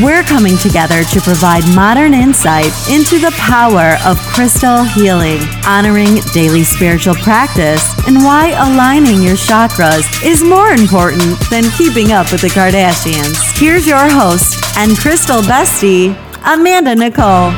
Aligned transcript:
We're 0.00 0.22
coming 0.22 0.56
together 0.56 1.04
to 1.04 1.20
provide 1.20 1.64
modern 1.76 2.14
insight 2.14 2.72
into 2.88 3.18
the 3.18 3.30
power 3.36 3.98
of 4.06 4.16
crystal 4.32 4.84
healing, 4.84 5.42
honoring 5.66 6.16
daily 6.32 6.64
spiritual 6.64 7.14
practice, 7.16 7.84
and 8.08 8.16
why 8.24 8.52
aligning 8.56 9.20
your 9.22 9.36
chakras 9.36 10.24
is 10.24 10.42
more 10.42 10.70
important 10.70 11.38
than 11.50 11.64
keeping 11.76 12.10
up 12.10 12.32
with 12.32 12.40
the 12.40 12.48
Kardashians. 12.48 13.36
Here's 13.60 13.86
your 13.86 14.08
host 14.08 14.64
and 14.78 14.96
crystal 14.96 15.42
bestie, 15.42 16.16
Amanda 16.42 16.94
Nicole. 16.94 17.50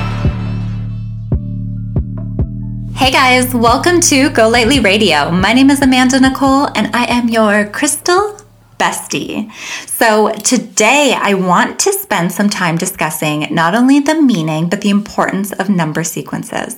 Hey 2.97 3.13
guys, 3.13 3.55
welcome 3.55 4.01
to 4.01 4.29
Go 4.31 4.49
Lightly 4.49 4.81
Radio. 4.81 5.31
My 5.31 5.53
name 5.53 5.71
is 5.71 5.81
Amanda 5.81 6.19
Nicole 6.19 6.67
and 6.75 6.97
I 6.97 7.05
am 7.05 7.29
your 7.29 7.67
crystal 7.67 8.44
bestie. 8.85 9.51
So, 9.87 10.31
today 10.33 11.15
I 11.17 11.33
want 11.35 11.79
to 11.81 11.93
spend 11.93 12.33
some 12.33 12.51
time 12.51 12.77
discussing 12.77 13.47
not 13.51 13.75
only 13.75 14.01
the 14.01 14.21
meaning, 14.21 14.69
but 14.69 14.83
the 14.83 14.91
importance 14.91 15.53
of 15.53 15.71
number 15.71 16.05
sequences. 16.05 16.77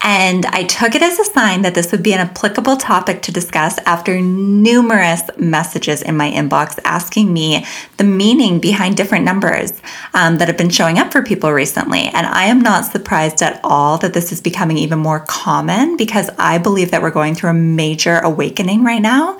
And 0.00 0.46
I 0.46 0.62
took 0.62 0.94
it 0.94 1.02
as 1.02 1.18
a 1.18 1.24
sign 1.24 1.62
that 1.62 1.74
this 1.74 1.90
would 1.90 2.04
be 2.04 2.12
an 2.12 2.20
applicable 2.20 2.76
topic 2.76 3.22
to 3.22 3.32
discuss 3.32 3.78
after 3.94 4.20
numerous 4.20 5.22
messages 5.36 6.02
in 6.02 6.16
my 6.16 6.30
inbox 6.30 6.78
asking 6.84 7.32
me 7.32 7.66
the 7.96 8.04
meaning 8.04 8.60
behind 8.60 8.96
different 8.96 9.24
numbers 9.24 9.72
um, 10.14 10.38
that 10.38 10.46
have 10.46 10.56
been 10.56 10.70
showing 10.70 10.98
up 10.98 11.10
for 11.10 11.22
people 11.22 11.52
recently. 11.52 12.02
And 12.08 12.24
I 12.26 12.44
am 12.44 12.60
not 12.60 12.84
surprised 12.84 13.42
at 13.42 13.60
all 13.64 13.98
that 13.98 14.14
this 14.14 14.30
is 14.30 14.40
becoming 14.40 14.78
even 14.78 15.00
more 15.00 15.20
common 15.20 15.96
because 15.96 16.30
I 16.38 16.58
believe 16.58 16.92
that 16.92 17.02
we're 17.02 17.10
going 17.10 17.34
through 17.34 17.50
a 17.50 17.54
major 17.54 18.18
awakening 18.18 18.84
right 18.84 19.02
now. 19.02 19.38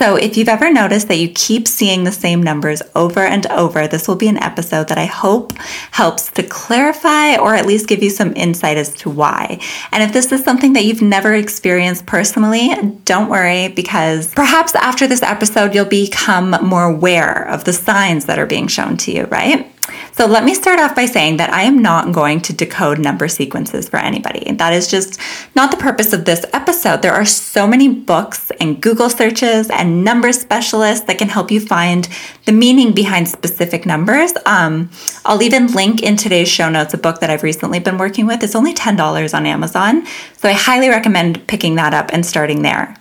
So, 0.00 0.16
if 0.16 0.36
you've 0.36 0.48
ever 0.48 0.72
noticed 0.72 1.08
that 1.08 1.18
you 1.18 1.28
keep 1.28 1.59
keep 1.60 1.68
seeing 1.68 2.04
the 2.04 2.12
same 2.12 2.42
numbers 2.42 2.80
over 2.94 3.20
and 3.20 3.46
over, 3.48 3.86
this 3.86 4.08
will 4.08 4.16
be 4.16 4.28
an 4.28 4.38
episode 4.38 4.88
that 4.88 4.96
I 4.96 5.04
hope 5.04 5.52
helps 5.90 6.30
to 6.32 6.42
clarify 6.42 7.36
or 7.36 7.54
at 7.54 7.66
least 7.66 7.86
give 7.86 8.02
you 8.02 8.08
some 8.08 8.32
insight 8.34 8.78
as 8.78 8.94
to 8.96 9.10
why. 9.10 9.60
And 9.92 10.02
if 10.02 10.14
this 10.14 10.32
is 10.32 10.42
something 10.42 10.72
that 10.72 10.86
you've 10.86 11.02
never 11.02 11.34
experienced 11.34 12.06
personally, 12.06 12.70
don't 13.04 13.28
worry 13.28 13.68
because 13.68 14.32
perhaps 14.34 14.74
after 14.74 15.06
this 15.06 15.22
episode, 15.22 15.74
you'll 15.74 15.84
become 15.84 16.52
more 16.62 16.84
aware 16.84 17.46
of 17.48 17.64
the 17.64 17.74
signs 17.74 18.24
that 18.24 18.38
are 18.38 18.46
being 18.46 18.66
shown 18.66 18.96
to 18.98 19.12
you, 19.12 19.24
right? 19.24 19.70
So 20.12 20.26
let 20.26 20.44
me 20.44 20.54
start 20.54 20.78
off 20.78 20.94
by 20.94 21.06
saying 21.06 21.38
that 21.38 21.50
I 21.50 21.62
am 21.62 21.80
not 21.80 22.12
going 22.12 22.40
to 22.42 22.52
decode 22.52 22.98
number 22.98 23.28
sequences 23.28 23.88
for 23.88 23.96
anybody. 23.96 24.52
That 24.52 24.72
is 24.72 24.88
just 24.88 25.18
not 25.54 25.70
the 25.70 25.76
purpose 25.76 26.12
of 26.12 26.24
this 26.24 26.44
episode. 26.52 27.00
There 27.00 27.14
are 27.14 27.24
so 27.24 27.66
many 27.66 27.88
books 27.88 28.50
and 28.60 28.80
Google 28.80 29.08
searches 29.08 29.70
and 29.70 30.04
number 30.04 30.32
specialists 30.32 31.06
that 31.06 31.18
can 31.18 31.28
help 31.28 31.50
you 31.50 31.60
find 31.60 32.08
the 32.44 32.52
meaning 32.52 32.92
behind 32.92 33.28
specific 33.28 33.86
numbers. 33.86 34.32
Um, 34.44 34.90
I'll 35.24 35.42
even 35.42 35.72
link 35.72 36.02
in 36.02 36.16
today's 36.16 36.48
show 36.48 36.68
notes 36.68 36.92
a 36.92 36.98
book 36.98 37.20
that 37.20 37.30
I've 37.30 37.42
recently 37.42 37.78
been 37.78 37.96
working 37.96 38.26
with. 38.26 38.42
It's 38.42 38.54
only 38.54 38.74
$10 38.74 39.34
on 39.34 39.46
Amazon. 39.46 40.04
So 40.36 40.48
I 40.48 40.52
highly 40.52 40.88
recommend 40.88 41.46
picking 41.46 41.76
that 41.76 41.94
up 41.94 42.10
and 42.12 42.26
starting 42.26 42.62
there. 42.62 42.99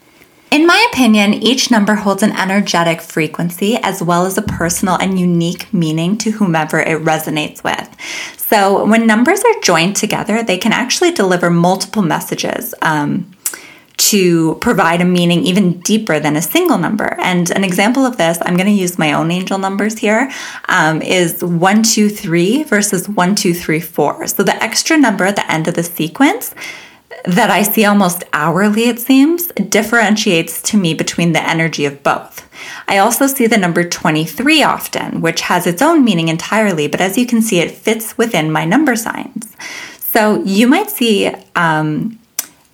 In 0.51 0.65
my 0.65 0.87
opinion, 0.91 1.35
each 1.35 1.69
number 1.69 1.93
holds 1.93 2.23
an 2.23 2.31
energetic 2.31 3.01
frequency 3.01 3.77
as 3.77 4.01
well 4.01 4.25
as 4.25 4.35
a 4.35 4.41
personal 4.41 4.95
and 4.95 5.19
unique 5.19 5.71
meaning 5.71 6.17
to 6.19 6.31
whomever 6.31 6.79
it 6.79 7.03
resonates 7.03 7.63
with. 7.63 7.87
So, 8.37 8.83
when 8.85 9.05
numbers 9.05 9.43
are 9.43 9.61
joined 9.61 9.95
together, 9.95 10.41
they 10.41 10.57
can 10.57 10.73
actually 10.73 11.11
deliver 11.11 11.51
multiple 11.51 12.01
messages. 12.01 12.73
Um, 12.81 13.31
to 13.99 14.55
provide 14.55 15.01
a 15.01 15.05
meaning 15.05 15.43
even 15.43 15.77
deeper 15.81 16.21
than 16.21 16.37
a 16.37 16.41
single 16.41 16.77
number. 16.77 17.17
And 17.19 17.51
an 17.51 17.65
example 17.65 18.05
of 18.05 18.15
this, 18.15 18.39
I'm 18.43 18.55
going 18.55 18.65
to 18.65 18.71
use 18.71 18.97
my 18.97 19.11
own 19.11 19.29
angel 19.29 19.57
numbers 19.57 19.97
here, 19.97 20.31
um, 20.69 21.01
is 21.01 21.43
one, 21.43 21.83
two, 21.83 22.07
three 22.07 22.63
versus 22.63 23.09
one, 23.09 23.35
two, 23.35 23.53
three, 23.53 23.81
four. 23.81 24.25
So 24.27 24.41
the 24.41 24.55
extra 24.63 24.97
number 24.97 25.25
at 25.25 25.35
the 25.35 25.51
end 25.51 25.67
of 25.67 25.73
the 25.73 25.83
sequence 25.83 26.55
that 27.25 27.49
I 27.49 27.63
see 27.63 27.85
almost 27.85 28.23
hourly, 28.33 28.83
it 28.83 28.99
seems, 28.99 29.47
differentiates 29.47 30.61
to 30.63 30.77
me 30.77 30.93
between 30.93 31.33
the 31.33 31.47
energy 31.47 31.85
of 31.85 32.03
both. 32.03 32.47
I 32.87 32.97
also 32.97 33.27
see 33.27 33.47
the 33.47 33.57
number 33.57 33.87
23 33.87 34.63
often, 34.63 35.21
which 35.21 35.41
has 35.41 35.65
its 35.65 35.81
own 35.81 36.03
meaning 36.03 36.27
entirely, 36.27 36.87
but 36.87 37.01
as 37.01 37.17
you 37.17 37.25
can 37.25 37.41
see, 37.41 37.59
it 37.59 37.71
fits 37.71 38.17
within 38.17 38.51
my 38.51 38.65
number 38.65 38.95
signs. 38.95 39.55
So 39.99 40.43
you 40.43 40.67
might 40.67 40.89
see 40.89 41.31
um, 41.55 42.18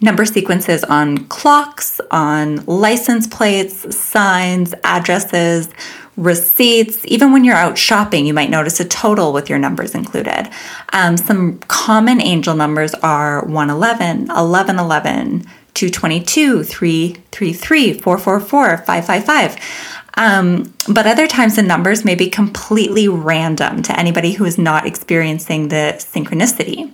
number 0.06 0.26
sequences 0.26 0.84
on 0.86 1.26
clocks, 1.28 2.00
on 2.12 2.64
license 2.66 3.28
plates, 3.28 3.96
signs, 3.96 4.74
addresses, 4.84 5.70
receipts. 6.18 7.06
Even 7.06 7.34
when 7.34 7.44
you're 7.44 7.56
out 7.56 7.78
shopping, 7.78 8.26
you 8.26 8.34
might 8.34 8.50
notice 8.50 8.80
a 8.80 8.86
total 8.86 9.34
with 9.34 9.50
your 9.50 9.60
numbers 9.60 9.94
included. 9.94 10.50
Um, 10.94 11.18
some 11.18 11.60
common 11.68 12.22
angel 12.22 12.56
numbers 12.56 12.94
are 12.96 13.44
111, 13.46 14.28
1111, 14.28 15.42
222, 15.74 16.64
333, 16.64 17.94
444, 18.00 18.78
555. 18.78 19.58
Um, 20.18 20.74
but 20.88 21.06
other 21.06 21.28
times 21.28 21.58
the 21.58 21.62
numbers 21.62 22.06
may 22.06 22.16
be 22.16 22.30
completely 22.30 23.10
random 23.10 23.84
to 23.84 24.00
anybody 24.00 24.32
who 24.34 24.46
is 24.46 24.58
not 24.58 24.86
experiencing 24.86 25.68
the 25.68 25.96
synchronicity. 25.98 26.94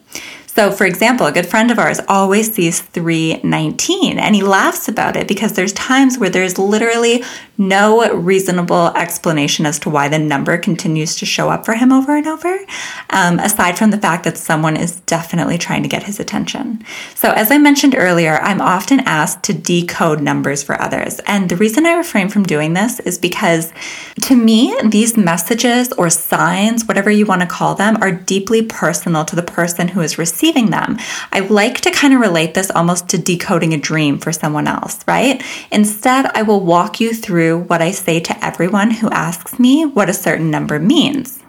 So, 0.53 0.69
for 0.69 0.85
example, 0.85 1.27
a 1.27 1.31
good 1.31 1.45
friend 1.45 1.71
of 1.71 1.79
ours 1.79 2.01
always 2.09 2.53
sees 2.53 2.81
319 2.81 4.19
and 4.19 4.35
he 4.35 4.43
laughs 4.43 4.89
about 4.89 5.15
it 5.15 5.25
because 5.25 5.53
there's 5.53 5.71
times 5.71 6.17
where 6.17 6.29
there's 6.29 6.59
literally 6.59 7.23
no 7.57 8.11
reasonable 8.13 8.87
explanation 8.97 9.65
as 9.65 9.79
to 9.79 9.89
why 9.89 10.09
the 10.09 10.19
number 10.19 10.57
continues 10.57 11.15
to 11.15 11.25
show 11.25 11.49
up 11.49 11.63
for 11.63 11.75
him 11.75 11.93
over 11.93 12.17
and 12.17 12.27
over, 12.27 12.59
um, 13.11 13.39
aside 13.39 13.77
from 13.77 13.91
the 13.91 13.97
fact 13.97 14.25
that 14.25 14.37
someone 14.37 14.75
is 14.75 14.99
definitely 15.01 15.57
trying 15.57 15.83
to 15.83 15.89
get 15.89 16.03
his 16.03 16.19
attention. 16.19 16.83
So, 17.15 17.31
as 17.31 17.49
I 17.49 17.57
mentioned 17.57 17.95
earlier, 17.97 18.39
I'm 18.41 18.59
often 18.59 18.99
asked 19.01 19.43
to 19.43 19.53
decode 19.53 20.21
numbers 20.21 20.63
for 20.63 20.81
others. 20.81 21.19
And 21.27 21.47
the 21.47 21.55
reason 21.55 21.85
I 21.85 21.93
refrain 21.93 22.27
from 22.27 22.43
doing 22.43 22.73
this 22.73 22.99
is 23.01 23.17
because 23.17 23.71
to 24.23 24.35
me, 24.35 24.75
these 24.83 25.15
messages 25.15 25.93
or 25.93 26.09
signs, 26.09 26.85
whatever 26.85 27.09
you 27.09 27.25
want 27.25 27.41
to 27.41 27.47
call 27.47 27.75
them, 27.75 27.97
are 28.01 28.11
deeply 28.11 28.63
personal 28.63 29.23
to 29.25 29.35
the 29.35 29.43
person 29.43 29.87
who 29.87 30.01
is 30.01 30.17
receiving 30.17 30.41
them. 30.51 30.97
I 31.31 31.39
like 31.39 31.81
to 31.81 31.91
kind 31.91 32.13
of 32.13 32.19
relate 32.19 32.53
this 32.53 32.71
almost 32.71 33.09
to 33.09 33.17
decoding 33.17 33.73
a 33.73 33.77
dream 33.77 34.19
for 34.19 34.31
someone 34.31 34.67
else, 34.67 34.99
right? 35.07 35.43
Instead, 35.71 36.25
I 36.35 36.41
will 36.41 36.61
walk 36.61 36.99
you 36.99 37.13
through 37.13 37.63
what 37.63 37.81
I 37.81 37.91
say 37.91 38.19
to 38.19 38.45
everyone 38.45 38.91
who 38.91 39.09
asks 39.09 39.59
me 39.59 39.85
what 39.85 40.09
a 40.09 40.13
certain 40.13 40.51
number 40.51 40.79
means. 40.79 41.40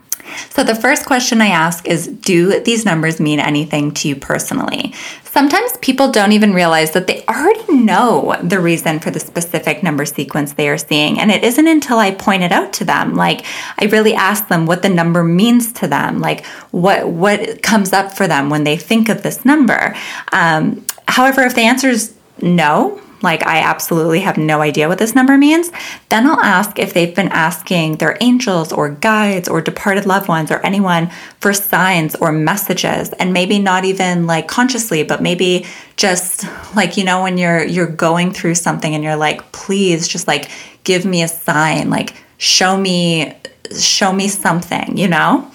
So, 0.51 0.65
the 0.65 0.75
first 0.75 1.07
question 1.07 1.41
I 1.41 1.49
ask 1.49 1.87
is 1.87 2.07
Do 2.07 2.61
these 2.61 2.85
numbers 2.85 3.21
mean 3.21 3.41
anything 3.41 3.93
to 3.95 4.09
you 4.09 4.17
personally? 4.17 4.95
Sometimes 5.25 5.79
people 5.79 6.13
don't 6.13 6.33
even 6.33 6.53
realize 6.53 6.91
that 6.93 7.07
they 7.07 7.25
already 7.27 7.73
know 7.73 8.37
the 8.43 8.61
reason 8.61 9.01
for 9.01 9.11
the 9.11 9.19
specific 9.19 9.83
number 9.83 10.05
sequence 10.05 10.53
they 10.53 10.69
are 10.69 10.77
seeing. 10.77 11.19
And 11.19 11.31
it 11.31 11.43
isn't 11.43 11.67
until 11.67 11.99
I 11.99 12.11
point 12.11 12.43
it 12.43 12.53
out 12.53 12.75
to 12.75 12.85
them, 12.85 13.15
like 13.15 13.45
I 13.79 13.87
really 13.87 14.15
ask 14.15 14.49
them 14.49 14.67
what 14.67 14.83
the 14.83 14.91
number 14.91 15.25
means 15.25 15.73
to 15.75 15.89
them, 15.89 16.21
like 16.21 16.45
what, 16.71 17.09
what 17.09 17.63
comes 17.63 17.95
up 17.95 18.13
for 18.13 18.29
them 18.29 18.51
when 18.51 18.65
they 18.65 18.77
think 18.77 19.09
of 19.09 19.23
this 19.23 19.45
number. 19.45 19.97
Um, 20.33 20.85
however, 21.09 21.43
if 21.43 21.55
the 21.55 21.63
answer 21.63 21.89
is 21.89 22.15
no, 22.43 23.01
like 23.23 23.47
I 23.47 23.59
absolutely 23.59 24.21
have 24.21 24.37
no 24.37 24.61
idea 24.61 24.89
what 24.89 24.99
this 24.99 25.15
number 25.15 25.39
means, 25.39 25.71
then 26.09 26.27
I'll 26.27 26.41
ask 26.41 26.79
if 26.79 26.93
they've 26.93 27.15
been 27.15 27.29
asking 27.29 27.97
their 27.97 28.17
angels 28.21 28.73
or 28.73 28.91
guides 28.91 29.49
or 29.49 29.61
departed 29.61 30.07
loved 30.07 30.29
ones 30.29 30.51
or 30.51 30.65
anyone 30.65 31.11
for 31.41 31.53
signs 31.53 32.15
or 32.17 32.33
messages. 32.33 33.11
And 33.15 33.33
maybe 33.33 33.59
not 33.59 33.85
even 33.85 34.27
like 34.27 34.49
consciously, 34.49 35.03
but 35.03 35.23
maybe 35.23 35.67
just 35.97 36.45
like 36.75 36.97
you 36.97 37.05
know 37.05 37.23
when 37.23 37.39
you're 37.39 37.65
you're 37.65 37.87
going 37.87 38.33
through 38.33 38.55
something 38.55 38.95
and 38.95 39.05
you're 39.05 39.17
like, 39.17 39.53
"Please 39.53 40.09
just 40.09 40.27
like 40.27 40.51
give 40.85 41.05
me 41.05 41.23
a 41.23 41.29
sign, 41.29 41.91
like 41.91 42.15
show 42.39 42.77
me 42.77 43.37
show 43.79 44.13
me 44.13 44.29
something," 44.29 44.97
you 44.97 45.09
know? 45.09 45.51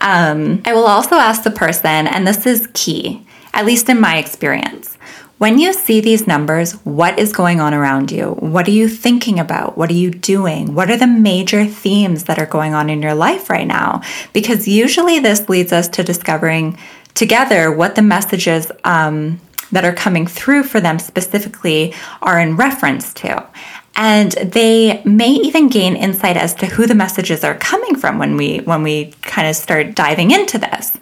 Um, 0.00 0.62
I 0.66 0.74
will 0.74 0.86
also 0.86 1.16
ask 1.16 1.42
the 1.42 1.50
person, 1.50 2.06
and 2.06 2.26
this 2.26 2.46
is 2.46 2.68
key, 2.74 3.26
at 3.54 3.64
least 3.64 3.88
in 3.88 3.98
my 3.98 4.18
experience 4.18 4.95
when 5.38 5.58
you 5.58 5.72
see 5.72 6.00
these 6.00 6.26
numbers, 6.26 6.72
what 6.84 7.18
is 7.18 7.32
going 7.32 7.60
on 7.60 7.74
around 7.74 8.10
you? 8.10 8.30
What 8.38 8.66
are 8.66 8.72
you 8.72 8.88
thinking 8.88 9.38
about? 9.38 9.76
What 9.76 9.90
are 9.90 9.94
you 9.94 10.10
doing? 10.10 10.74
What 10.74 10.90
are 10.90 10.96
the 10.96 11.06
major 11.06 11.66
themes 11.66 12.24
that 12.24 12.38
are 12.38 12.46
going 12.46 12.72
on 12.72 12.88
in 12.88 13.02
your 13.02 13.14
life 13.14 13.50
right 13.50 13.66
now? 13.66 14.00
Because 14.32 14.66
usually 14.66 15.18
this 15.18 15.48
leads 15.48 15.72
us 15.72 15.88
to 15.88 16.02
discovering 16.02 16.78
together 17.12 17.70
what 17.70 17.96
the 17.96 18.02
messages 18.02 18.72
um, 18.84 19.40
that 19.72 19.84
are 19.84 19.94
coming 19.94 20.26
through 20.26 20.62
for 20.62 20.80
them 20.80 20.98
specifically 20.98 21.94
are 22.22 22.40
in 22.40 22.56
reference 22.56 23.12
to. 23.14 23.46
and 23.98 24.32
they 24.32 25.02
may 25.04 25.30
even 25.30 25.68
gain 25.68 25.96
insight 25.96 26.36
as 26.36 26.54
to 26.54 26.66
who 26.66 26.86
the 26.86 26.94
messages 26.94 27.42
are 27.42 27.56
coming 27.56 27.96
from 27.96 28.18
when 28.18 28.36
we 28.36 28.58
when 28.58 28.82
we 28.82 29.06
kind 29.22 29.48
of 29.48 29.56
start 29.56 29.94
diving 29.94 30.30
into 30.30 30.58
this 30.58 30.92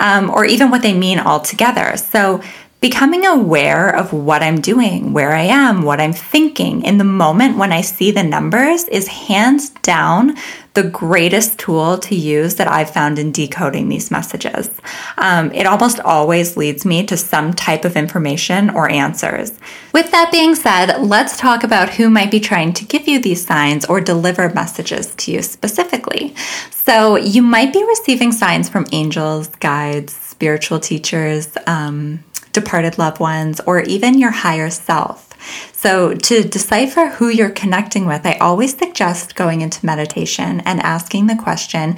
um, 0.00 0.28
or 0.30 0.44
even 0.44 0.70
what 0.70 0.82
they 0.82 0.92
mean 0.92 1.20
altogether 1.20 1.96
so 1.96 2.42
becoming 2.80 3.26
aware 3.26 3.94
of 3.94 4.12
what 4.12 4.42
I'm 4.42 4.60
doing, 4.60 5.12
where 5.12 5.32
I 5.32 5.42
am, 5.42 5.82
what 5.82 6.00
I'm 6.00 6.14
thinking 6.14 6.82
in 6.82 6.96
the 6.96 7.04
moment 7.04 7.58
when 7.58 7.72
I 7.72 7.82
see 7.82 8.10
the 8.10 8.22
numbers 8.22 8.84
is 8.84 9.06
hands 9.06 9.70
down 9.70 10.36
the 10.74 10.82
greatest 10.84 11.58
tool 11.58 11.98
to 11.98 12.14
use 12.14 12.54
that 12.54 12.68
I've 12.68 12.90
found 12.90 13.18
in 13.18 13.32
decoding 13.32 13.88
these 13.88 14.10
messages. 14.10 14.70
Um, 15.18 15.52
it 15.52 15.66
almost 15.66 16.00
always 16.00 16.56
leads 16.56 16.86
me 16.86 17.04
to 17.06 17.16
some 17.16 17.52
type 17.52 17.84
of 17.84 17.96
information 17.96 18.70
or 18.70 18.88
answers. 18.88 19.58
With 19.92 20.10
that 20.12 20.30
being 20.30 20.54
said, 20.54 20.98
let's 21.00 21.36
talk 21.36 21.64
about 21.64 21.90
who 21.90 22.08
might 22.08 22.30
be 22.30 22.40
trying 22.40 22.72
to 22.74 22.84
give 22.84 23.08
you 23.08 23.20
these 23.20 23.44
signs 23.44 23.84
or 23.84 24.00
deliver 24.00 24.48
messages 24.54 25.14
to 25.16 25.32
you 25.32 25.42
specifically. 25.42 26.34
So, 26.70 27.16
you 27.16 27.42
might 27.42 27.72
be 27.72 27.84
receiving 27.84 28.32
signs 28.32 28.68
from 28.68 28.86
angels, 28.90 29.48
guides, 29.60 30.12
spiritual 30.12 30.80
teachers, 30.80 31.56
um, 31.66 32.24
departed 32.52 32.98
loved 32.98 33.20
ones, 33.20 33.60
or 33.66 33.80
even 33.80 34.18
your 34.18 34.30
higher 34.30 34.70
self. 34.70 35.28
So, 35.72 36.14
to 36.14 36.44
decipher 36.44 37.08
who 37.08 37.28
you're 37.28 37.50
connecting 37.50 38.06
with, 38.06 38.26
I 38.26 38.34
always 38.34 38.76
suggest 38.76 39.34
going 39.34 39.62
into 39.62 39.86
meditation 39.86 40.60
and 40.60 40.80
asking 40.80 41.26
the 41.26 41.36
question, 41.36 41.96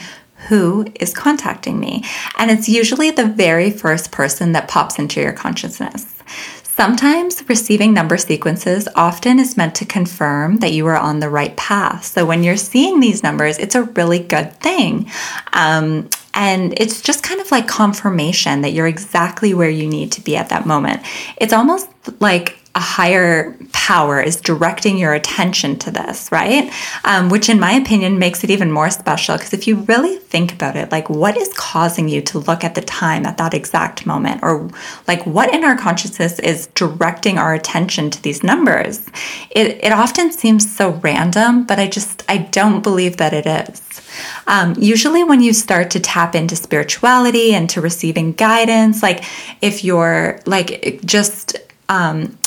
who 0.49 0.87
is 0.99 1.14
contacting 1.14 1.78
me? 1.78 2.04
And 2.38 2.50
it's 2.50 2.69
usually 2.69 3.10
the 3.10 3.26
very 3.26 3.70
first 3.70 4.10
person 4.10 4.52
that 4.52 4.69
pops 4.69 4.99
into 4.99 5.20
your 5.20 5.32
consciousness. 5.32 6.22
Sometimes 6.75 7.48
receiving 7.48 7.93
number 7.93 8.16
sequences 8.16 8.88
often 8.96 9.38
is 9.38 9.56
meant 9.56 9.75
to 9.76 9.84
confirm 9.84 10.56
that 10.56 10.72
you 10.72 10.87
are 10.87 10.96
on 10.96 11.20
the 11.20 11.28
right 11.28 11.55
path. 11.56 12.05
So 12.05 12.25
when 12.25 12.43
you're 12.43 12.56
seeing 12.56 12.98
these 12.98 13.22
numbers, 13.22 13.58
it's 13.58 13.75
a 13.75 13.82
really 13.82 14.19
good 14.19 14.55
thing. 14.55 15.10
Um, 15.52 16.08
and 16.34 16.75
it's 16.79 17.02
just 17.02 17.23
kind 17.23 17.40
of 17.40 17.50
like 17.50 17.69
confirmation 17.69 18.62
that 18.62 18.73
you're 18.73 18.87
exactly 18.87 19.55
where 19.55 19.70
you 19.70 19.87
need 19.87 20.12
to 20.12 20.20
be 20.20 20.37
at 20.37 20.49
that 20.49 20.67
moment. 20.67 21.02
It's 21.37 21.52
almost 21.52 21.88
like 22.20 22.58
a 22.74 22.80
higher 22.80 23.54
power 23.72 24.20
is 24.20 24.40
directing 24.40 24.96
your 24.96 25.12
attention 25.12 25.78
to 25.78 25.90
this, 25.90 26.32
right? 26.32 26.72
Um, 27.04 27.28
which, 27.28 27.50
in 27.50 27.60
my 27.60 27.72
opinion, 27.72 28.19
makes 28.19 28.42
it 28.44 28.50
even 28.50 28.72
more 28.72 28.88
special 28.88 29.36
because 29.36 29.52
if 29.52 29.66
you 29.66 29.76
really 29.82 30.16
think 30.16 30.54
about 30.54 30.76
it, 30.76 30.90
like 30.90 31.10
what 31.10 31.36
is 31.36 31.52
causing 31.54 32.08
you 32.08 32.22
to 32.22 32.38
look 32.38 32.64
at 32.64 32.74
the 32.74 32.80
time 32.80 33.26
at 33.26 33.36
that 33.36 33.52
exact 33.52 34.06
moment, 34.06 34.40
or 34.42 34.70
like 35.06 35.26
what 35.26 35.52
in 35.52 35.64
our 35.64 35.76
consciousness 35.76 36.38
is 36.38 36.69
directing 36.69 37.36
our 37.36 37.52
attention 37.52 38.08
to 38.08 38.22
these 38.22 38.42
numbers? 38.42 39.06
It, 39.50 39.84
it 39.84 39.92
often 39.92 40.32
seems 40.32 40.74
so 40.74 40.92
random, 41.02 41.64
but 41.64 41.78
I 41.78 41.88
just, 41.88 42.24
I 42.26 42.38
don't 42.38 42.82
believe 42.82 43.19
that 43.19 43.34
it 43.34 43.46
is. 43.46 43.82
Um, 44.46 44.74
usually, 44.78 45.24
when 45.24 45.42
you 45.42 45.52
start 45.52 45.90
to 45.90 46.00
tap 46.00 46.34
into 46.34 46.56
spirituality 46.56 47.54
and 47.54 47.69
to 47.70 47.82
receiving 47.82 48.32
guidance, 48.32 49.02
like 49.02 49.24
if 49.60 49.84
you're 49.84 50.40
like 50.46 51.00
just 51.04 51.56
um, 51.88 52.38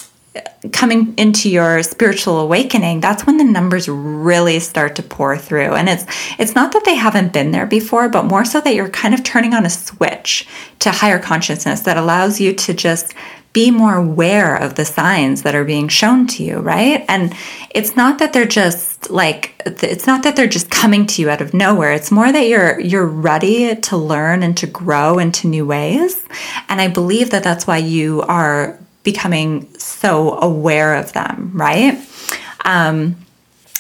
coming 0.72 1.14
into 1.18 1.50
your 1.50 1.84
spiritual 1.84 2.40
awakening 2.40 3.00
that's 3.00 3.26
when 3.26 3.38
the 3.38 3.44
numbers 3.44 3.88
really 3.88 4.60
start 4.60 4.96
to 4.96 5.04
pour 5.04 5.38
through. 5.38 5.74
And 5.76 5.88
it's 5.88 6.06
it's 6.40 6.56
not 6.56 6.74
that 6.74 6.86
they 6.86 6.96
haven't 6.96 7.34
been 7.34 7.52
there 7.52 7.66
before 7.66 8.10
but 8.10 8.26
more 8.26 8.46
so 8.46 8.62
that 8.62 8.76
you're 8.76 8.90
kind 8.90 9.14
of 9.14 9.24
turning 9.24 9.54
on 9.54 9.66
a 9.66 9.70
switch 9.70 10.48
to 10.80 10.92
higher 10.92 11.20
consciousness 11.20 11.82
that 11.82 11.98
allows 11.98 12.42
you 12.42 12.54
to 12.54 12.74
just 12.74 13.14
be 13.54 13.72
more 13.72 13.96
aware 13.96 14.58
of 14.58 14.76
the 14.76 14.84
signs 14.84 15.44
that 15.44 15.56
are 15.56 15.64
being 15.64 15.88
shown 15.88 16.28
to 16.28 16.44
you 16.44 16.58
right? 16.58 17.06
And 17.08 17.34
it's 17.70 17.96
not 17.96 18.20
that 18.20 18.34
they're 18.34 18.46
just 18.46 19.10
like 19.10 19.62
it's 19.66 20.08
not 20.08 20.24
that 20.24 20.36
they're 20.36 20.48
just 20.48 20.70
coming 20.70 21.06
to 21.08 21.22
you 21.22 21.30
out 21.30 21.42
of 21.42 21.54
nowhere. 21.54 21.94
It's 21.94 22.12
more 22.12 22.32
that 22.32 22.48
you're 22.48 22.80
you're 22.80 23.06
ready 23.06 23.76
to 23.76 23.98
learn 23.98 24.44
and 24.44 24.58
to 24.58 24.68
grow 24.68 25.20
into 25.20 25.48
new 25.48 25.66
ways. 25.66 26.26
And 26.68 26.82
i 26.82 26.88
believe 26.88 27.30
that 27.30 27.44
that's 27.44 27.68
why 27.68 27.78
you 27.78 28.22
are 28.24 28.80
becoming 29.06 29.74
so 29.78 30.38
aware 30.42 30.96
of 30.96 31.14
them, 31.14 31.52
right? 31.54 31.98
Um, 32.66 33.16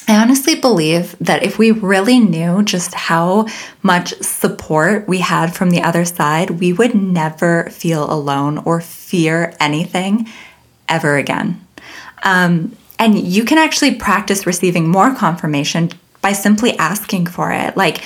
I 0.07 0.17
honestly 0.17 0.55
believe 0.55 1.15
that 1.19 1.43
if 1.43 1.57
we 1.57 1.71
really 1.71 2.19
knew 2.19 2.63
just 2.63 2.93
how 2.93 3.47
much 3.81 4.13
support 4.21 5.07
we 5.07 5.17
had 5.17 5.55
from 5.55 5.71
the 5.71 5.81
other 5.81 6.05
side, 6.05 6.51
we 6.51 6.71
would 6.71 6.93
never 6.93 7.69
feel 7.71 8.09
alone 8.09 8.59
or 8.59 8.79
fear 8.81 9.53
anything 9.59 10.27
ever 10.87 11.17
again. 11.17 11.59
Um, 12.23 12.77
and 12.99 13.17
you 13.17 13.43
can 13.43 13.57
actually 13.57 13.95
practice 13.95 14.45
receiving 14.45 14.87
more 14.87 15.13
confirmation 15.15 15.89
by 16.21 16.33
simply 16.33 16.77
asking 16.77 17.25
for 17.25 17.51
it. 17.51 17.75
Like, 17.75 18.01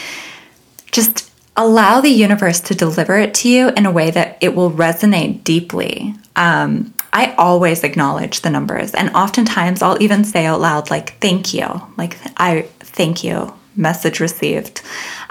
just 0.92 1.30
allow 1.58 2.00
the 2.00 2.10
universe 2.10 2.62
to 2.62 2.76
deliver 2.76 3.18
it 3.18 3.34
to 3.34 3.50
you 3.50 3.70
in 3.70 3.86
a 3.86 3.92
way 3.92 4.10
that 4.10 4.38
it 4.40 4.56
will 4.56 4.72
resonate 4.72 5.44
deeply. 5.44 6.16
Um, 6.38 6.94
I 7.14 7.34
always 7.36 7.84
acknowledge 7.84 8.42
the 8.42 8.50
numbers. 8.50 8.94
And 8.94 9.10
oftentimes 9.16 9.82
I'll 9.82 10.02
even 10.02 10.24
say 10.24 10.46
out 10.46 10.62
loud, 10.62 10.90
like, 10.90 11.20
thank 11.20 11.54
you. 11.54 11.68
Like, 11.98 12.18
I 12.38 12.64
thank 12.80 13.24
you. 13.24 13.54
Message 13.76 14.20
received. 14.20 14.82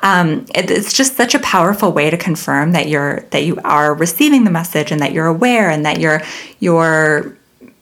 Um, 0.02 0.46
it, 0.54 0.70
it's 0.70 0.92
just 0.92 1.16
such 1.16 1.34
a 1.34 1.38
powerful 1.40 1.92
way 1.92 2.08
to 2.08 2.16
confirm 2.16 2.72
that 2.72 2.88
you're 2.88 3.20
that 3.30 3.44
you 3.44 3.58
are 3.62 3.92
receiving 3.92 4.44
the 4.44 4.50
message 4.50 4.90
and 4.90 5.02
that 5.02 5.12
you're 5.12 5.26
aware 5.26 5.68
and 5.68 5.84
that 5.84 6.00
you're 6.00 6.22
you're 6.58 7.36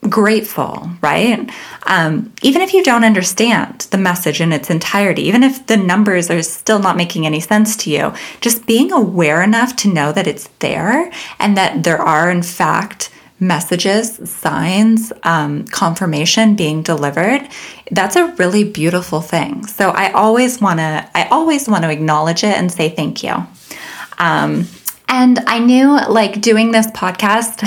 grateful, 0.08 0.90
right? 1.02 1.50
Um, 1.84 2.32
even 2.42 2.62
if 2.62 2.72
you 2.72 2.82
don't 2.82 3.04
understand 3.04 3.81
the 3.90 3.99
message 3.99 4.40
in 4.40 4.52
its 4.52 4.70
entirety, 4.70 5.22
even 5.22 5.42
if 5.42 5.66
the 5.66 5.76
numbers 5.76 6.31
are 6.31 6.42
still 6.42 6.78
not 6.78 6.96
making 6.96 7.26
any 7.26 7.40
sense 7.40 7.76
to 7.78 7.90
you, 7.90 8.12
just 8.40 8.66
being 8.66 8.92
aware 8.92 9.42
enough 9.42 9.76
to 9.76 9.92
know 9.92 10.12
that 10.12 10.26
it's 10.26 10.49
there 10.60 11.10
and 11.38 11.56
that 11.56 11.84
there 11.84 12.00
are, 12.00 12.31
in 12.31 12.42
fact, 12.42 13.10
messages, 13.38 14.17
signs, 14.31 15.12
um, 15.23 15.65
confirmation 15.67 16.56
being 16.56 16.83
delivered, 16.83 17.49
that's 17.91 18.17
a 18.17 18.27
really 18.38 18.65
beautiful 18.65 19.21
thing. 19.21 19.67
So 19.67 19.91
I 19.91 20.11
always 20.12 20.61
want 20.61 20.79
to, 20.81 21.09
I 21.15 21.29
always 21.31 21.69
want 21.69 21.85
to 21.85 21.91
acknowledge 21.91 22.44
it 22.44 22.56
and 22.56 22.73
say 22.73 22.88
thank 22.88 23.23
you. 23.23 23.47
Um, 24.19 24.67
and 25.09 25.38
I 25.47 25.61
knew 25.61 25.99
like 26.09 26.41
doing 26.41 26.73
this 26.73 26.88
podcast, 26.88 27.62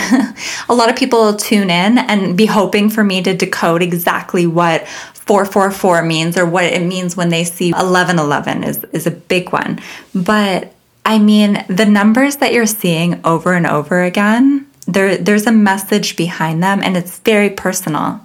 a 0.69 0.74
lot 0.74 0.89
of 0.89 0.95
people 0.95 1.36
tune 1.36 1.69
in 1.69 1.98
and 1.98 2.38
be 2.38 2.45
hoping 2.45 2.89
for 2.89 3.04
me 3.04 3.21
to 3.21 3.36
decode 3.36 3.81
exactly 3.81 4.45
what 4.45 4.88
444 4.88 6.01
means 6.04 6.38
or 6.38 6.45
what 6.45 6.66
it 6.66 6.81
means 6.81 7.16
when 7.16 7.30
they 7.30 7.44
see 7.44 7.71
1111 7.71 8.63
is, 8.63 8.83
is 8.92 9.07
a 9.07 9.12
big 9.12 9.54
one. 9.54 9.80
But 10.14 10.73
I 11.06 11.18
mean, 11.18 11.64
the 11.69 11.85
numbers 11.85 12.38
that 12.38 12.54
you're 12.54 12.66
seeing 12.66 13.21
over 13.23 13.54
and 13.54 13.66
over 13.66 14.04
again, 14.04 14.69
there 14.93 15.17
there's 15.17 15.47
a 15.47 15.51
message 15.51 16.15
behind 16.15 16.63
them 16.63 16.81
and 16.83 16.97
it's 16.97 17.19
very 17.19 17.49
personal. 17.49 18.21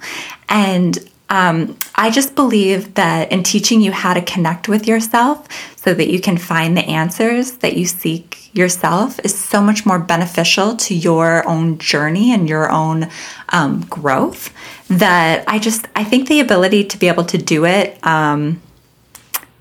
And 0.48 0.98
um, 1.30 1.76
I 1.94 2.10
just 2.10 2.34
believe 2.34 2.94
that 2.94 3.32
in 3.32 3.42
teaching 3.42 3.80
you 3.80 3.92
how 3.92 4.14
to 4.14 4.22
connect 4.22 4.68
with 4.68 4.86
yourself 4.86 5.48
so 5.76 5.94
that 5.94 6.10
you 6.10 6.20
can 6.20 6.36
find 6.36 6.76
the 6.76 6.84
answers 6.84 7.52
that 7.58 7.76
you 7.76 7.86
seek 7.86 8.54
yourself 8.54 9.18
is 9.24 9.34
so 9.34 9.60
much 9.60 9.84
more 9.84 9.98
beneficial 9.98 10.76
to 10.76 10.94
your 10.94 11.46
own 11.48 11.78
journey 11.78 12.32
and 12.32 12.48
your 12.48 12.70
own 12.70 13.08
um, 13.48 13.80
growth 13.86 14.52
that 14.88 15.44
I 15.48 15.58
just 15.58 15.88
I 15.96 16.04
think 16.04 16.28
the 16.28 16.40
ability 16.40 16.84
to 16.84 16.98
be 16.98 17.08
able 17.08 17.24
to 17.24 17.38
do 17.38 17.64
it 17.64 17.98
um, 18.06 18.60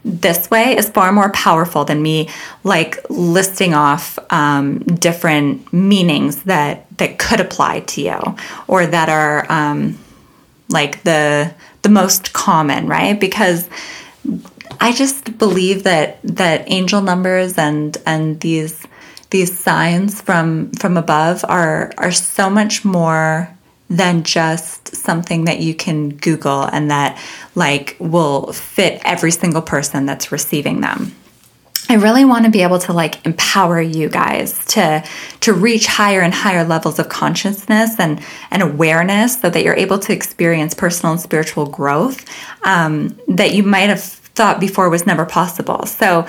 this 0.06 0.50
way 0.52 0.76
is 0.78 0.90
far 0.90 1.12
more 1.12 1.32
powerful 1.32 1.86
than 1.86 2.02
me 2.02 2.30
like 2.64 2.98
listing 3.10 3.74
off 3.74 4.20
um, 4.32 4.80
different 4.80 5.72
meanings 5.72 6.44
that 6.44 6.86
that 6.98 7.18
could 7.18 7.40
apply 7.40 7.80
to 7.82 8.02
you 8.02 8.20
or 8.68 8.86
that 8.86 9.10
are 9.10 9.50
um, 9.52 9.98
like 10.70 11.04
the 11.04 11.54
the 11.84 11.90
most 11.90 12.34
common 12.34 12.88
right? 12.88 13.20
Because 13.20 13.70
i 14.80 14.92
just 14.92 15.38
believe 15.38 15.84
that 15.84 16.20
that 16.24 16.64
angel 16.68 17.02
numbers 17.02 17.58
and 17.58 17.98
and 18.06 18.40
these 18.40 18.86
these 19.30 19.58
signs 19.58 20.22
from 20.22 20.72
from 20.72 20.98
above 20.98 21.44
are 21.48 21.92
are 21.98 22.12
so 22.12 22.50
much 22.50 22.86
more 22.86 23.50
than 23.94 24.24
just 24.24 24.96
something 24.96 25.46
that 25.46 25.60
you 25.60 25.76
can 25.76 26.10
Google 26.10 26.64
and 26.64 26.90
that 26.90 27.22
like 27.54 27.96
will 28.00 28.52
fit 28.52 29.00
every 29.06 29.32
single 29.32 29.62
person 29.62 30.06
that's 30.06 30.32
receiving 30.32 30.82
them. 30.82 31.16
I 31.90 31.96
really 31.96 32.26
want 32.26 32.46
to 32.46 32.52
be 32.52 32.64
able 32.64 32.80
to 32.80 32.94
like 32.94 33.24
empower 33.26 33.80
you 33.80 34.10
guys 34.10 34.66
to 34.68 35.04
to 35.42 35.54
reach 35.54 35.86
higher 35.86 36.22
and 36.22 36.34
higher 36.34 36.64
levels 36.64 36.98
of 36.98 37.10
consciousness 37.10 38.00
and 38.00 38.22
and 38.52 38.64
awareness 38.64 39.40
so 39.40 39.50
that 39.50 39.64
you're 39.64 39.76
able 39.76 40.00
to 40.00 40.14
experience 40.14 40.74
personal 40.74 41.12
and 41.12 41.22
spiritual 41.22 41.68
growth 41.68 42.26
um, 42.66 43.16
that 43.28 43.54
you 43.54 43.64
might 43.64 43.90
have 43.90 44.02
thought 44.02 44.60
before 44.60 44.90
was 44.90 45.06
never 45.06 45.26
possible. 45.26 45.86
So 45.86 46.26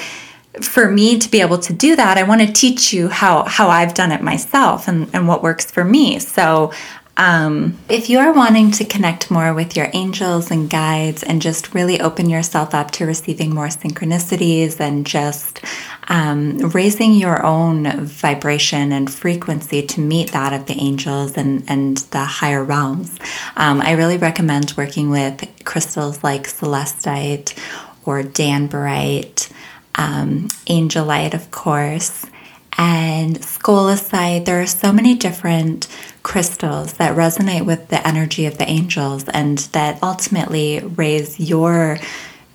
for 0.61 0.91
me 0.91 1.19
to 1.19 1.31
be 1.31 1.41
able 1.41 1.59
to 1.59 1.73
do 1.73 1.97
that, 1.97 2.19
I 2.19 2.25
want 2.25 2.41
to 2.43 2.53
teach 2.53 2.93
you 2.93 3.09
how 3.09 3.45
how 3.45 3.69
I've 3.69 3.95
done 3.95 4.13
it 4.13 4.23
myself 4.23 4.89
and, 4.89 5.09
and 5.15 5.29
what 5.29 5.43
works 5.43 5.71
for 5.71 5.85
me. 5.85 6.19
So 6.19 6.73
Um, 7.17 7.79
if 7.89 8.11
you 8.11 8.19
are 8.19 8.33
wanting 8.33 8.73
to 8.73 8.85
connect 8.85 9.31
more 9.31 9.55
with 9.55 9.77
your 9.77 9.89
angels 9.93 10.51
and 10.51 10.69
guides 10.69 11.23
and 11.23 11.41
just 11.41 11.73
really 11.73 12.01
open 12.01 12.29
yourself 12.29 12.75
up 12.75 12.91
to 12.93 13.07
receiving 13.07 13.55
more 13.55 13.69
synchronicities 13.69 14.81
and 14.81 15.07
just 15.07 15.61
um, 16.09 16.59
raising 16.59 17.15
your 17.15 17.45
own 17.45 18.05
vibration 18.05 18.91
and 18.91 19.13
frequency 19.13 19.83
to 19.87 20.01
meet 20.01 20.33
that 20.33 20.53
of 20.53 20.67
the 20.67 20.75
angels 20.75 21.37
and, 21.37 21.63
and 21.69 21.99
the 21.99 22.25
higher 22.25 22.65
realms, 22.65 23.17
um, 23.57 23.81
I 23.81 23.93
really 23.93 24.19
recommend 24.19 24.75
working 24.77 25.11
with 25.11 25.49
crystals 25.65 26.25
like 26.25 26.49
celestite 26.49 27.57
or 28.05 28.23
danburite, 28.23 29.53
um, 29.95 30.49
angelite, 30.67 31.35
of 31.35 31.51
course 31.53 32.27
and 32.77 33.41
scolecite. 33.41 34.45
There 34.45 34.61
are 34.61 34.67
so 34.67 34.93
many 34.93 35.15
different 35.15 35.89
crystals 36.23 36.95
that 36.95 37.17
resonate 37.17 37.65
with 37.67 37.89
the 37.89 38.07
energy 38.07 38.47
of 38.47 38.59
the 38.59 38.69
angels 38.69 39.29
and 39.29 39.59
that 39.73 40.03
ultimately 40.03 40.81
raise 40.81 41.39
your 41.39 41.99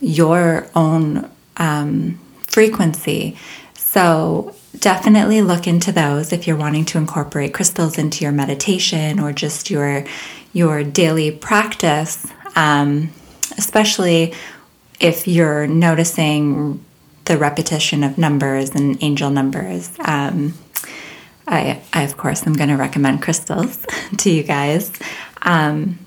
your 0.02 0.70
own 0.76 1.30
um, 1.58 2.20
frequency. 2.44 3.38
So 3.76 4.56
definitely 4.78 5.42
look 5.42 5.68
into 5.68 5.92
those 5.92 6.32
if 6.32 6.48
you're 6.48 6.56
wanting 6.56 6.86
to 6.86 6.98
incorporate 6.98 7.54
crystals 7.54 7.98
into 7.98 8.24
your 8.24 8.32
meditation 8.32 9.20
or 9.20 9.34
just 9.34 9.70
your 9.70 10.06
your 10.54 10.84
daily 10.84 11.32
practice, 11.32 12.26
um, 12.56 13.12
especially 13.58 14.34
if 15.00 15.28
you're 15.28 15.68
noticing 15.68 16.84
the 17.30 17.38
repetition 17.38 18.04
of 18.04 18.18
numbers 18.18 18.72
and 18.72 19.02
angel 19.02 19.30
numbers. 19.30 19.92
Um, 20.00 20.56
I, 21.48 21.80
I, 21.94 22.02
of 22.02 22.18
course, 22.18 22.46
am 22.46 22.54
going 22.54 22.70
to 22.70 22.76
recommend 22.76 23.22
crystals 23.22 23.86
to 24.18 24.32
you 24.32 24.42
guys. 24.44 24.92
Um, 25.44 26.00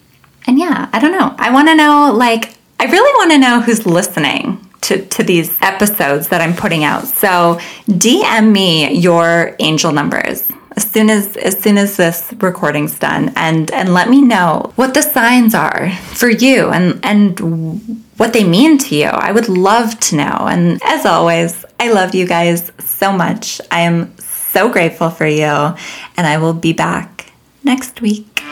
and 0.49 0.59
yeah, 0.59 0.91
I 0.93 0.99
don't 0.99 1.13
know. 1.13 1.33
I 1.39 1.53
want 1.53 1.69
to 1.69 1.77
know, 1.77 2.13
like, 2.13 2.57
I 2.81 2.87
really 2.87 3.13
want 3.19 3.31
to 3.31 3.39
know 3.39 3.61
who's 3.61 3.87
listening 3.87 4.69
to, 4.83 5.07
to 5.07 5.23
these 5.23 5.57
episodes 5.63 6.27
that 6.29 6.41
I'm 6.41 6.55
putting 6.55 6.83
out. 6.83 7.07
So 7.07 7.61
DM 7.87 8.51
me 8.51 8.93
your 8.93 9.55
angel 9.61 9.93
numbers 9.93 10.51
as 10.77 10.91
soon 10.91 11.11
as 11.11 11.37
as 11.37 11.61
soon 11.61 11.77
as 11.77 11.99
this 11.99 12.33
recording's 12.39 12.99
done 12.99 13.31
and 13.37 13.71
and 13.73 13.93
let 13.93 14.09
me 14.09 14.23
know 14.23 14.73
what 14.77 14.95
the 14.95 15.03
signs 15.03 15.55
are 15.55 15.91
for 16.15 16.31
you 16.31 16.71
and 16.71 16.99
and 17.05 18.02
what 18.17 18.33
they 18.33 18.45
mean 18.45 18.79
to 18.79 18.95
you. 18.95 19.07
I 19.07 19.33
would 19.33 19.49
love 19.49 19.99
to 20.01 20.17
know. 20.17 20.47
And 20.49 20.81
as 20.85 21.07
always, 21.07 21.65
I 21.81 21.93
love 21.93 22.15
you 22.15 22.27
guys 22.27 22.71
so 22.79 23.13
much. 23.13 23.61
I 23.71 23.81
am 23.81 24.17
so 24.19 24.71
grateful 24.71 25.11
for 25.11 25.27
you, 25.27 25.45
and 25.45 26.27
I 26.27 26.39
will 26.39 26.55
be 26.55 26.73
back 26.73 27.33
next 27.65 28.01
week. 28.01 28.43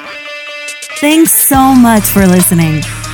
Thanks 1.00 1.32
so 1.32 1.74
much 1.74 2.04
for 2.04 2.26
listening. 2.26 2.82